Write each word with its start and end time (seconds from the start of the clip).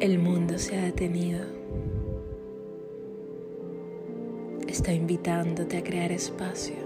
El 0.00 0.18
mundo 0.18 0.58
se 0.58 0.78
ha 0.78 0.82
detenido. 0.82 1.40
Está 4.66 4.94
invitándote 4.94 5.76
a 5.76 5.82
crear 5.84 6.10
espacio. 6.10 6.76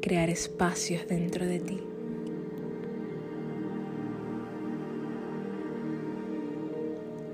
Crear 0.00 0.30
espacios 0.30 1.08
dentro 1.08 1.44
de 1.44 1.58
ti. 1.58 1.80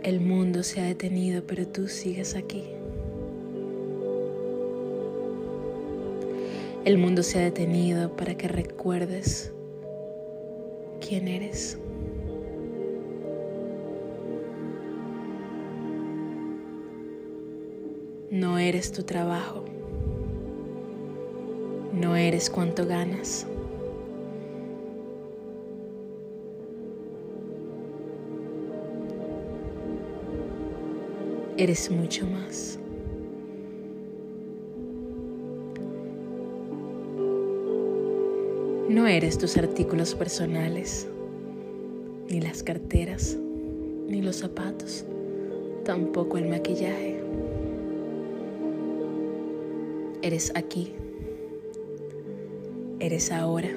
El 0.03 0.23
mundo 0.23 0.63
se 0.63 0.81
ha 0.81 0.85
detenido, 0.85 1.43
pero 1.47 1.69
tú 1.69 1.89
sigues 1.89 2.35
aquí. 2.37 2.65
El 6.87 6.97
mundo 6.97 7.23
se 7.23 7.39
ha 7.39 7.43
detenido 7.43 8.17
para 8.17 8.35
que 8.35 8.49
recuerdes 8.49 9.53
quién 11.13 11.29
eres. 11.29 11.79
No 18.31 18.57
eres 18.57 18.93
tu 18.93 19.03
trabajo. 19.03 19.63
No 21.93 22.17
eres 22.17 22.49
cuánto 22.49 22.87
ganas. 22.87 23.47
Eres 31.59 31.91
mucho 31.91 32.27
más. 32.27 32.79
No 38.93 39.07
eres 39.07 39.39
tus 39.39 39.57
artículos 39.57 40.15
personales, 40.15 41.09
ni 42.33 42.41
las 42.41 42.63
carteras, 42.63 43.37
ni 44.09 44.23
los 44.23 44.37
zapatos, 44.37 45.05
tampoco 45.85 46.39
el 46.39 46.49
maquillaje. 46.49 47.21
Eres 50.23 50.51
aquí, 50.55 50.95
eres 53.01 53.31
ahora. 53.33 53.69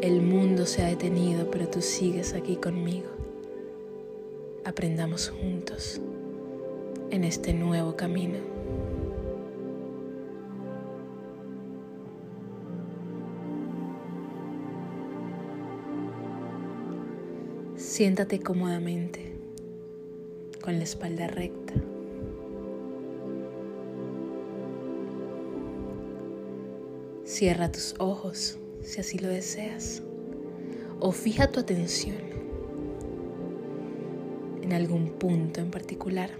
El 0.00 0.22
mundo 0.22 0.64
se 0.64 0.82
ha 0.82 0.86
detenido, 0.86 1.50
pero 1.50 1.68
tú 1.68 1.82
sigues 1.82 2.32
aquí 2.32 2.56
conmigo. 2.56 3.08
Aprendamos 4.64 5.28
juntos 5.28 6.00
en 7.10 7.24
este 7.24 7.52
nuevo 7.52 7.94
camino. 7.94 8.53
Siéntate 17.96 18.40
cómodamente, 18.40 19.20
con 20.60 20.78
la 20.78 20.82
espalda 20.82 21.28
recta. 21.28 21.74
Cierra 27.22 27.70
tus 27.70 27.94
ojos 28.00 28.58
si 28.82 29.00
así 29.00 29.20
lo 29.20 29.28
deseas 29.28 30.02
o 30.98 31.12
fija 31.12 31.52
tu 31.52 31.60
atención 31.60 32.16
en 34.60 34.72
algún 34.72 35.10
punto 35.10 35.60
en 35.60 35.70
particular. 35.70 36.30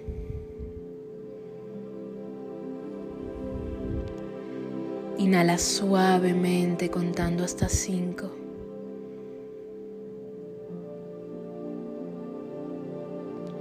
Inhala 5.19 5.59
suavemente 5.59 6.91
contando 6.91 7.45
hasta 7.45 7.69
cinco. 7.69 8.44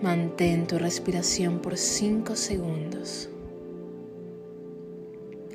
Mantén 0.04 0.68
tu 0.68 0.78
respiración 0.78 1.60
por 1.60 1.78
5 1.78 2.36
segundos. 2.36 3.30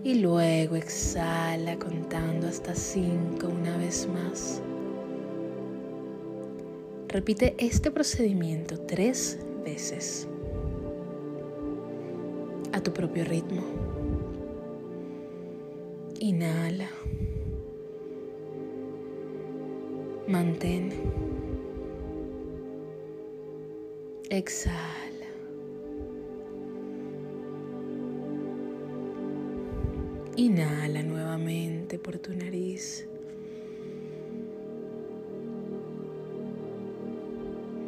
Y 0.03 0.14
luego 0.14 0.75
exhala 0.75 1.78
contando 1.78 2.48
hasta 2.48 2.75
5 2.75 3.47
una 3.47 3.76
vez 3.76 4.09
más. 4.09 4.62
Repite 7.09 7.56
este 7.59 7.91
procedimiento 7.91 8.81
tres 8.81 9.38
veces 9.66 10.26
a 12.72 12.80
tu 12.80 12.91
propio 12.94 13.26
ritmo. 13.26 13.60
Inhala. 16.20 16.88
Mantén. 20.26 21.28
Exhala. 24.31 25.27
Inhala 30.37 31.03
nuevamente 31.03 31.99
por 31.99 32.19
tu 32.19 32.34
nariz. 32.34 33.09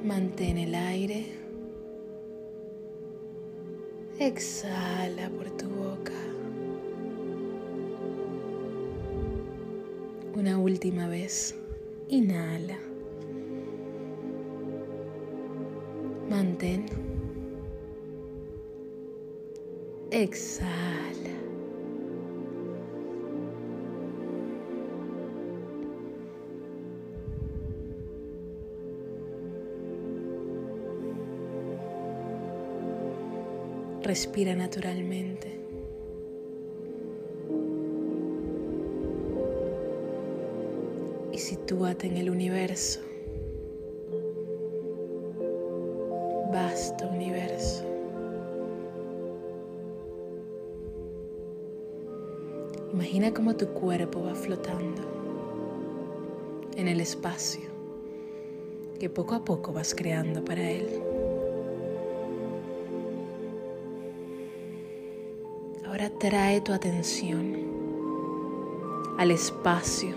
Mantén 0.03 0.56
el 0.56 0.75
aire. 0.75 1.27
Exhala 4.19 5.28
por 5.37 5.51
tu 5.51 5.69
boca. 5.69 6.12
Una 10.34 10.59
última 10.59 11.07
vez. 11.07 11.55
Inhala. 12.09 12.90
Mantén. 16.31 16.87
Exhala. 20.13 21.35
Respira 34.05 34.55
naturalmente. 34.55 35.49
Y 41.33 41.39
sitúate 41.39 42.07
en 42.07 42.17
el 42.19 42.31
universo. 42.31 43.09
Vasto 46.50 47.06
universo. 47.09 47.84
Imagina 52.93 53.33
cómo 53.33 53.55
tu 53.55 53.69
cuerpo 53.69 54.22
va 54.22 54.34
flotando 54.34 55.03
en 56.77 56.89
el 56.89 57.00
espacio 57.00 57.71
que 58.99 59.09
poco 59.09 59.34
a 59.34 59.44
poco 59.44 59.72
vas 59.72 59.94
creando 59.94 60.44
para 60.44 60.69
él. 60.69 61.03
Ahora 65.87 66.10
trae 66.19 66.60
tu 66.60 66.72
atención 66.72 67.57
al 69.19 69.30
espacio 69.30 70.15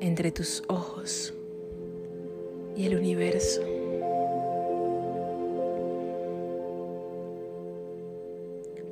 entre 0.00 0.30
tus 0.30 0.62
ojos 0.68 1.34
y 2.76 2.86
el 2.86 2.96
universo. 2.96 3.67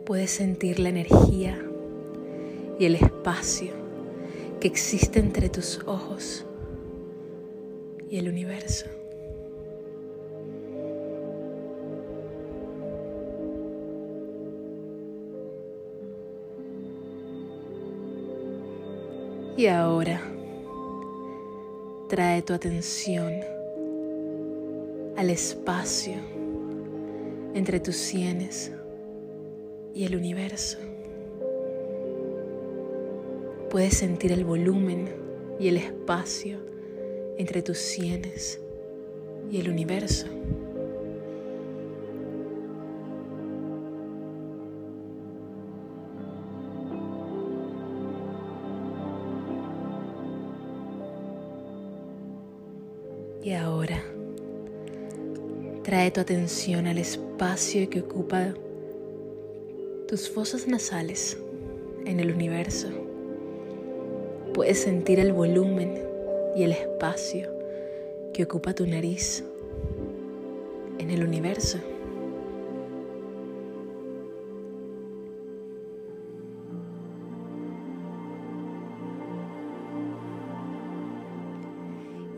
Puedes 0.07 0.31
sentir 0.31 0.79
la 0.79 0.89
energía 0.89 1.61
y 2.79 2.85
el 2.85 2.95
espacio 2.95 3.73
que 4.61 4.69
existe 4.69 5.19
entre 5.19 5.49
tus 5.49 5.81
ojos 5.85 6.47
y 8.09 8.17
el 8.17 8.29
universo. 8.29 8.87
Y 19.57 19.67
ahora 19.67 20.21
trae 22.09 22.43
tu 22.43 22.53
atención 22.55 23.33
al 25.17 25.31
espacio 25.31 26.15
entre 27.55 27.81
tus 27.81 27.97
sienes 27.97 28.71
y 29.97 30.05
el 30.05 30.15
universo. 30.15 30.77
Puedes 33.71 33.97
sentir 33.97 34.31
el 34.31 34.45
volumen 34.45 35.09
y 35.59 35.69
el 35.69 35.79
espacio 35.79 36.59
entre 37.39 37.63
tus 37.63 37.79
sienes 37.79 38.61
y 39.51 39.59
el 39.59 39.71
universo. 39.71 40.27
Y 53.43 53.53
ahora 53.53 54.03
trae 55.85 56.11
tu 56.11 56.21
atención 56.21 56.87
al 56.87 56.99
espacio 56.99 57.89
que 57.89 58.01
ocupa 58.01 58.53
tus 60.07 60.31
fosas 60.31 60.69
nasales 60.69 61.37
en 62.05 62.21
el 62.21 62.31
universo. 62.31 62.89
Puedes 64.55 64.81
sentir 64.81 65.19
el 65.19 65.33
volumen 65.33 66.01
y 66.55 66.63
el 66.63 66.71
espacio 66.71 67.51
que 68.33 68.45
ocupa 68.45 68.73
tu 68.73 68.87
nariz 68.87 69.43
en 70.99 71.11
el 71.11 71.25
universo. 71.25 71.79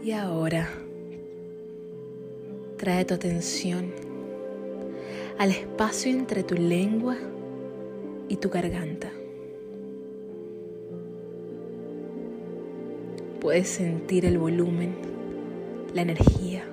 Y 0.02 0.12
ahora 0.12 0.70
trae 2.78 3.04
tu 3.04 3.12
atención 3.12 3.92
al 5.36 5.50
espacio 5.50 6.10
entre 6.10 6.42
tu 6.42 6.54
lengua 6.54 7.18
y 8.28 8.36
tu 8.36 8.50
garganta. 8.50 9.10
Puedes 13.40 13.68
sentir 13.68 14.24
el 14.24 14.38
volumen, 14.38 14.94
la 15.94 16.02
energía 16.02 16.64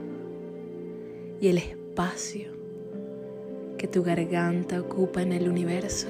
y 1.40 1.48
el 1.48 1.58
espacio 1.58 2.52
que 3.78 3.88
tu 3.88 4.04
garganta 4.04 4.82
ocupa 4.82 5.22
en 5.22 5.32
el 5.32 5.50
universo. 5.50 6.08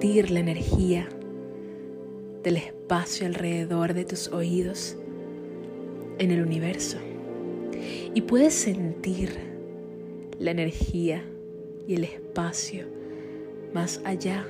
Sentir 0.00 0.30
la 0.30 0.40
energía 0.40 1.06
del 2.42 2.56
espacio 2.56 3.26
alrededor 3.26 3.92
de 3.92 4.06
tus 4.06 4.28
oídos 4.28 4.96
en 6.18 6.30
el 6.30 6.40
universo. 6.40 6.96
Y 8.14 8.22
puedes 8.22 8.54
sentir 8.54 9.36
la 10.38 10.52
energía 10.52 11.22
y 11.86 11.96
el 11.96 12.04
espacio 12.04 12.86
más 13.74 14.00
allá 14.06 14.46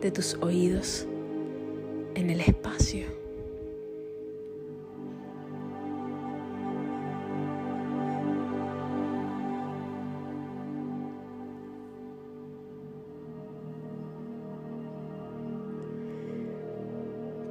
de 0.00 0.12
tus 0.12 0.34
oídos 0.34 1.08
en 2.14 2.30
el 2.30 2.40
espacio. 2.40 3.21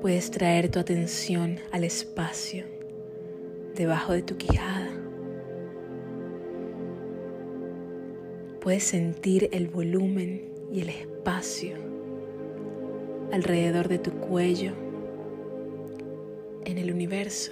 Puedes 0.02 0.32
traer 0.32 0.72
tu 0.72 0.80
atención 0.80 1.60
al 1.72 1.84
espacio 1.84 2.66
debajo 3.76 4.14
de 4.14 4.24
tu 4.24 4.36
quijada. 4.36 4.90
Puedes 8.62 8.84
sentir 8.84 9.48
el 9.52 9.68
volumen 9.68 10.56
y 10.72 10.82
el 10.82 10.90
espacio 10.90 11.76
alrededor 13.32 13.90
de 13.90 14.00
tu 14.00 14.10
cuello 14.10 14.74
en 16.66 16.80
el 16.80 16.92
universo. 16.92 17.52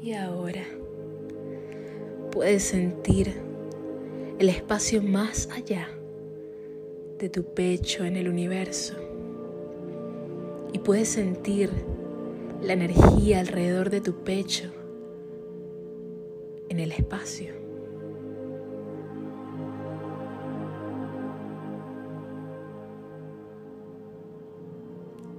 Y 0.00 0.12
ahora 0.12 0.64
puedes 2.40 2.62
sentir 2.62 3.34
el 4.38 4.48
espacio 4.48 5.02
más 5.02 5.46
allá 5.52 5.90
de 7.18 7.28
tu 7.28 7.44
pecho 7.44 8.06
en 8.06 8.16
el 8.16 8.30
universo 8.30 8.94
y 10.72 10.78
puedes 10.78 11.10
sentir 11.10 11.70
la 12.62 12.72
energía 12.72 13.40
alrededor 13.40 13.90
de 13.90 14.00
tu 14.00 14.24
pecho 14.24 14.70
en 16.70 16.80
el 16.80 16.92
espacio. 16.92 17.52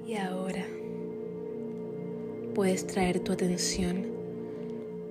Y 0.06 0.18
ahora 0.18 0.68
puedes 2.54 2.86
traer 2.86 3.22
tu 3.22 3.32
atención 3.32 4.06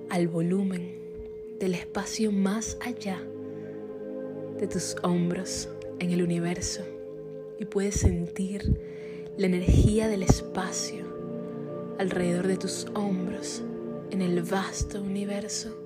al 0.09 0.29
volumen 0.29 1.00
del 1.61 1.75
espacio 1.75 2.31
más 2.31 2.75
allá 2.81 3.21
de 4.57 4.65
tus 4.65 4.95
hombros 5.03 5.69
en 5.99 6.09
el 6.09 6.23
universo 6.23 6.81
y 7.59 7.65
puedes 7.65 7.99
sentir 7.99 8.81
la 9.37 9.45
energía 9.45 10.07
del 10.07 10.23
espacio 10.23 11.05
alrededor 11.99 12.47
de 12.47 12.57
tus 12.57 12.87
hombros 12.95 13.61
en 14.09 14.23
el 14.23 14.41
vasto 14.41 15.03
universo. 15.03 15.80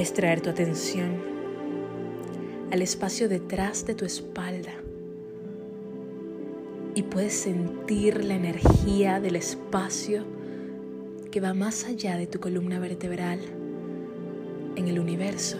Puedes 0.00 0.14
traer 0.14 0.40
tu 0.40 0.48
atención 0.48 1.20
al 2.72 2.80
espacio 2.80 3.28
detrás 3.28 3.84
de 3.84 3.94
tu 3.94 4.06
espalda 4.06 4.72
y 6.94 7.02
puedes 7.02 7.34
sentir 7.34 8.24
la 8.24 8.34
energía 8.34 9.20
del 9.20 9.36
espacio 9.36 10.24
que 11.30 11.42
va 11.42 11.52
más 11.52 11.84
allá 11.84 12.16
de 12.16 12.26
tu 12.26 12.40
columna 12.40 12.78
vertebral 12.78 13.40
en 14.76 14.88
el 14.88 14.98
universo. 14.98 15.58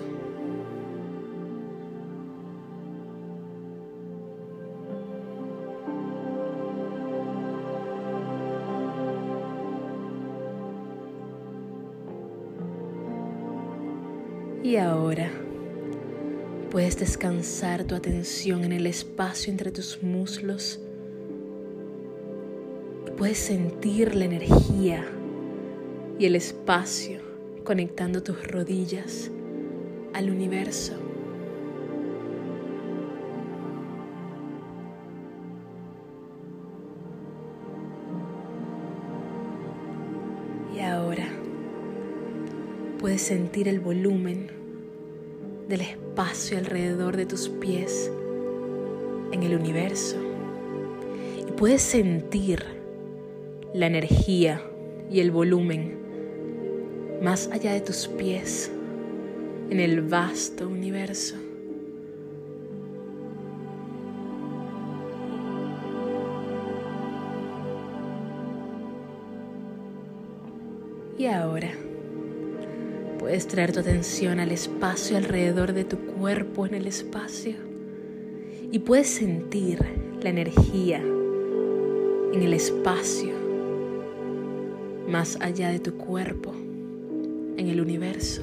Y 14.71 14.77
ahora 14.77 15.29
puedes 16.71 16.97
descansar 16.97 17.83
tu 17.83 17.97
atención 17.97 18.63
en 18.63 18.71
el 18.71 18.87
espacio 18.87 19.51
entre 19.51 19.73
tus 19.73 20.01
muslos. 20.01 20.79
Puedes 23.19 23.39
sentir 23.39 24.15
la 24.15 24.27
energía 24.27 25.05
y 26.21 26.25
el 26.25 26.37
espacio 26.37 27.19
conectando 27.65 28.23
tus 28.23 28.47
rodillas 28.47 29.33
al 30.15 30.31
universo. 30.31 30.93
Y 40.77 40.79
ahora 40.79 41.27
puedes 43.01 43.21
sentir 43.21 43.67
el 43.67 43.81
volumen 43.81 44.60
del 45.71 45.83
espacio 45.83 46.59
alrededor 46.59 47.17
de 47.17 47.27
tus 47.27 47.49
pies 47.49 48.11
en 49.31 49.45
el 49.45 49.55
universo. 49.55 50.17
Y 51.49 51.53
puedes 51.53 51.81
sentir 51.81 52.65
la 53.73 53.87
energía 53.87 54.63
y 55.09 55.21
el 55.21 55.31
volumen 55.31 55.97
más 57.23 57.49
allá 57.53 57.73
de 57.73 57.81
tus 57.81 58.09
pies 58.09 58.73
en 59.71 59.79
el 59.79 60.03
vasto 60.03 60.69
universo. 60.69 61.37
Y 71.17 71.27
ahora 71.27 71.71
Puedes 73.31 73.47
traer 73.47 73.71
tu 73.71 73.79
atención 73.79 74.41
al 74.41 74.51
espacio 74.51 75.17
alrededor 75.17 75.73
de 75.73 75.85
tu 75.85 75.97
cuerpo 75.99 76.67
en 76.67 76.75
el 76.75 76.89
espacio 76.89 77.55
y 78.73 78.81
puedes 78.81 79.07
sentir 79.07 79.79
la 80.21 80.31
energía 80.31 80.99
en 80.99 82.43
el 82.43 82.53
espacio 82.53 83.33
más 85.07 85.39
allá 85.41 85.69
de 85.71 85.79
tu 85.79 85.95
cuerpo, 85.95 86.53
en 87.57 87.69
el 87.69 87.81
universo. 87.81 88.43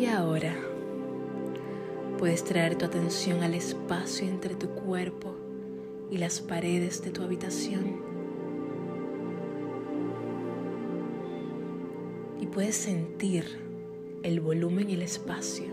Y 0.00 0.06
ahora 0.06 0.56
puedes 2.18 2.42
traer 2.42 2.74
tu 2.74 2.86
atención 2.86 3.42
al 3.42 3.52
espacio 3.52 4.26
entre 4.26 4.54
tu 4.54 4.70
cuerpo 4.70 5.34
y 6.10 6.16
las 6.16 6.40
paredes 6.40 7.02
de 7.02 7.10
tu 7.10 7.22
habitación. 7.22 8.00
Y 12.40 12.46
puedes 12.46 12.76
sentir 12.76 13.44
el 14.22 14.40
volumen 14.40 14.88
y 14.88 14.94
el 14.94 15.02
espacio 15.02 15.66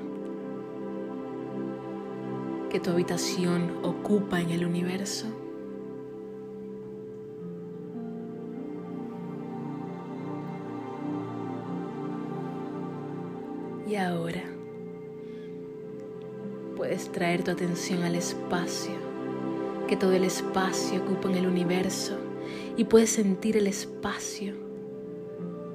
que 2.70 2.82
tu 2.82 2.90
habitación 2.90 3.78
ocupa 3.82 4.42
en 4.42 4.50
el 4.50 4.66
universo. 4.66 5.28
Y 13.88 13.96
ahora 13.96 14.44
puedes 16.76 17.10
traer 17.10 17.44
tu 17.44 17.52
atención 17.52 18.04
al 18.04 18.16
espacio, 18.16 18.92
que 19.88 19.96
todo 19.96 20.12
el 20.12 20.26
espacio 20.26 21.02
ocupa 21.02 21.30
en 21.30 21.36
el 21.36 21.48
universo 21.48 22.18
y 22.76 22.84
puedes 22.84 23.12
sentir 23.12 23.56
el 23.56 23.66
espacio, 23.66 24.56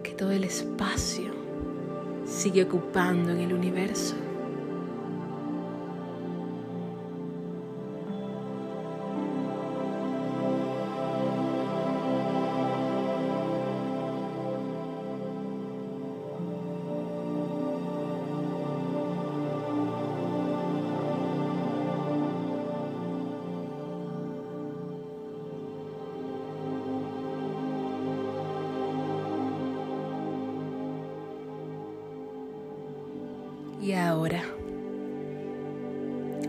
que 0.02 0.12
todo 0.12 0.30
el 0.30 0.44
espacio 0.44 1.32
sigue 2.26 2.64
ocupando 2.64 3.30
en 3.30 3.38
el 3.38 3.54
universo. 3.54 4.14
Y 33.82 33.94
ahora 33.94 34.44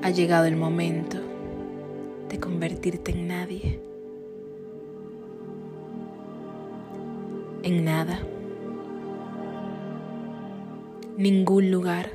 ha 0.03 0.11
llegado 0.11 0.45
el 0.45 0.55
momento 0.55 1.17
de 2.29 2.39
convertirte 2.39 3.11
en 3.11 3.27
nadie, 3.27 3.79
en 7.63 7.85
nada, 7.85 8.19
ningún 11.17 11.71
lugar, 11.71 12.11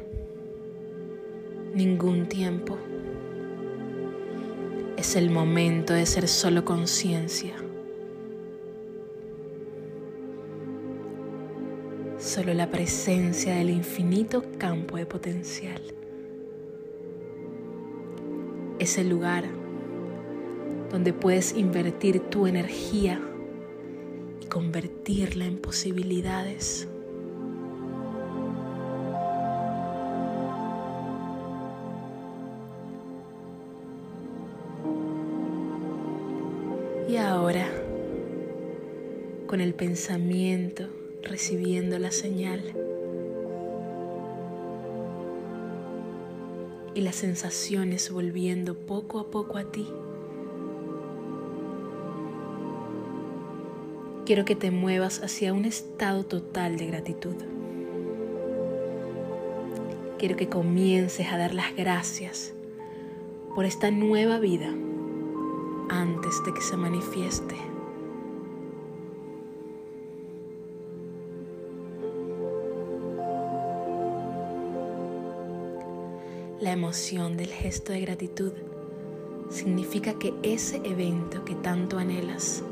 ningún 1.75 2.27
tiempo. 2.27 2.79
Es 4.97 5.17
el 5.17 5.31
momento 5.31 5.95
de 5.95 6.07
ser 6.07 6.29
solo 6.29 6.65
conciencia. 6.65 7.57
Solo 12.39 12.55
la 12.55 12.71
presencia 12.71 13.57
del 13.57 13.69
infinito 13.69 14.45
campo 14.59 14.97
de 14.97 15.07
potencial. 15.07 15.83
Es 18.79 18.97
el 18.97 19.09
lugar 19.09 19.43
donde 20.89 21.13
puedes 21.13 21.57
invertir 21.57 22.21
tu 22.31 22.47
energía 22.47 23.21
y 24.41 24.47
convertirla 24.47 25.47
en 25.47 25.59
posibilidades. 25.59 26.87
Y 37.09 37.17
ahora, 37.17 37.67
con 39.49 39.61
el 39.61 39.75
pensamiento, 39.75 40.98
recibiendo 41.23 41.99
la 41.99 42.11
señal 42.11 42.63
y 46.95 47.01
las 47.01 47.17
sensaciones 47.17 48.11
volviendo 48.11 48.75
poco 48.75 49.21
a 49.21 49.31
poco 49.31 49.59
a 49.59 49.71
ti. 49.71 49.87
Quiero 54.27 54.45
que 54.45 54.57
te 54.57 54.71
muevas 54.71 55.23
hacia 55.23 55.55
un 55.55 55.65
estado 55.65 56.25
total 56.27 56.77
de 56.77 56.87
gratitud. 56.87 57.37
Quiero 60.19 60.37
que 60.37 60.49
comiences 60.49 61.33
a 61.33 61.39
dar 61.39 61.55
las 61.55 61.75
gracias 61.77 62.53
por 63.55 63.65
esta 63.65 63.91
nueva 63.91 64.39
vida 64.39 64.75
antes 65.89 66.43
de 66.45 66.53
que 66.53 66.61
se 66.61 66.77
manifieste. 66.77 67.68
La 76.61 76.73
emoción 76.73 77.37
del 77.37 77.51
gesto 77.51 77.93
de 77.93 78.01
gratitud 78.01 78.51
significa 79.49 80.19
que 80.19 80.35
ese 80.43 80.79
evento 80.79 81.45
que 81.45 81.55
tanto 81.55 81.99
anhelas, 81.99 82.65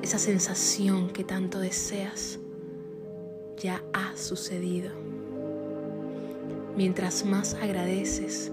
esa 0.00 0.20
sensación 0.20 1.10
que 1.10 1.24
tanto 1.24 1.58
deseas, 1.58 2.38
ya 3.56 3.82
ha 3.92 4.16
sucedido. 4.16 4.92
Mientras 6.76 7.24
más 7.24 7.54
agradeces, 7.54 8.52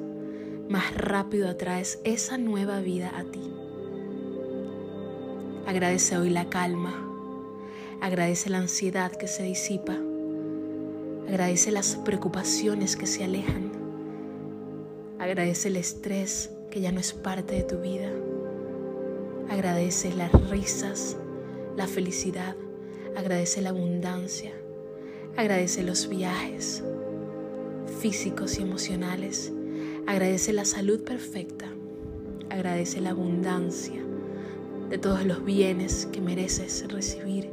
más 0.69 0.91
rápido 0.95 1.49
atraes 1.49 1.99
esa 2.03 2.39
nueva 2.39 2.79
vida 2.79 3.15
a 3.15 3.25
ti. 3.25 3.53
Agradece 5.67 6.17
hoy 6.17 6.31
la 6.31 6.49
calma, 6.49 6.95
agradece 8.01 8.49
la 8.49 8.57
ansiedad 8.57 9.11
que 9.11 9.27
se 9.27 9.43
disipa, 9.43 9.97
agradece 11.27 11.71
las 11.71 11.95
preocupaciones 11.97 12.95
que 12.95 13.05
se 13.05 13.23
alejan 13.23 13.76
Agradece 15.27 15.67
el 15.67 15.75
estrés 15.75 16.51
que 16.71 16.79
ya 16.79 16.93
no 16.93 17.01
es 17.01 17.11
parte 17.11 17.55
de 17.55 17.63
tu 17.63 17.81
vida. 17.81 18.09
Agradece 19.49 20.13
las 20.13 20.31
risas, 20.49 21.17
la 21.75 21.85
felicidad. 21.85 22.55
Agradece 23.17 23.61
la 23.61 23.71
abundancia. 23.71 24.53
Agradece 25.35 25.83
los 25.83 26.07
viajes 26.07 26.81
físicos 27.99 28.57
y 28.57 28.61
emocionales. 28.61 29.51
Agradece 30.05 30.53
la 30.53 30.63
salud 30.63 31.03
perfecta. 31.03 31.65
Agradece 32.49 33.01
la 33.01 33.09
abundancia 33.09 34.01
de 34.89 34.97
todos 34.97 35.25
los 35.25 35.43
bienes 35.43 36.05
que 36.05 36.21
mereces 36.21 36.85
recibir. 36.87 37.49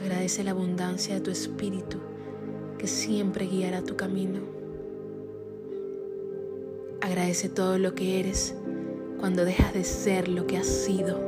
Agradece 0.00 0.42
la 0.42 0.52
abundancia 0.52 1.16
de 1.16 1.20
tu 1.20 1.30
espíritu 1.30 1.98
que 2.78 2.86
siempre 2.86 3.46
guiará 3.46 3.82
tu 3.82 3.94
camino. 3.94 4.61
Agradece 7.12 7.50
todo 7.50 7.76
lo 7.76 7.94
que 7.94 8.20
eres 8.20 8.54
cuando 9.20 9.44
dejas 9.44 9.74
de 9.74 9.84
ser 9.84 10.28
lo 10.28 10.46
que 10.46 10.56
has 10.56 10.66
sido. 10.66 11.20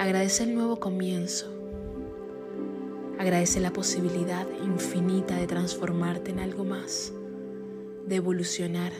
Agradece 0.00 0.42
el 0.42 0.56
nuevo 0.56 0.80
comienzo. 0.80 1.46
Agradece 3.20 3.60
la 3.60 3.72
posibilidad 3.72 4.48
infinita 4.64 5.36
de 5.36 5.46
transformarte 5.46 6.32
en 6.32 6.40
algo 6.40 6.64
más, 6.64 7.12
de 8.04 8.16
evolucionar. 8.16 8.90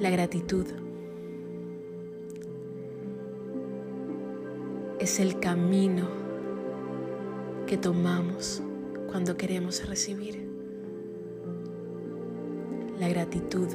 La 0.00 0.08
gratitud 0.08 0.64
es 4.98 5.20
el 5.20 5.38
camino 5.40 6.08
que 7.66 7.76
tomamos 7.76 8.62
cuando 9.10 9.36
queremos 9.36 9.86
recibir. 9.88 10.46
La 12.98 13.08
gratitud 13.08 13.68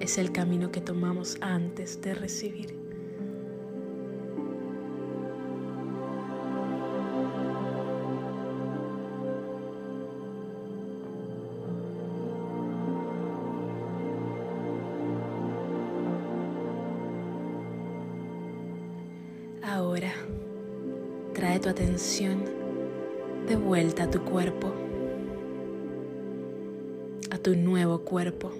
es 0.00 0.18
el 0.18 0.32
camino 0.32 0.70
que 0.70 0.80
tomamos 0.80 1.36
antes 1.40 2.00
de 2.00 2.14
recibir. 2.14 2.83
De 23.46 23.54
vuelta 23.54 24.04
a 24.04 24.10
tu 24.10 24.20
cuerpo, 24.24 24.72
a 27.30 27.38
tu 27.38 27.54
nuevo 27.54 28.00
cuerpo, 28.00 28.50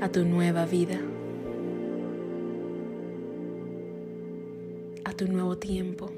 a 0.00 0.08
tu 0.08 0.24
nueva 0.24 0.64
vida, 0.64 0.98
a 5.04 5.12
tu 5.12 5.28
nuevo 5.28 5.58
tiempo. 5.58 6.10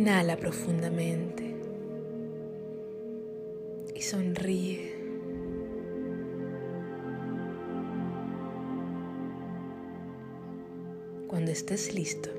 Inhala 0.00 0.38
profundamente 0.38 1.44
y 3.94 4.00
sonríe. 4.00 4.94
Cuando 11.28 11.50
estés 11.50 11.92
listo, 11.92 12.30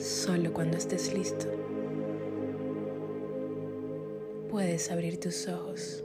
solo 0.00 0.52
cuando 0.52 0.76
estés 0.76 1.14
listo, 1.14 1.46
puedes 4.50 4.90
abrir 4.90 5.20
tus 5.20 5.46
ojos. 5.46 6.02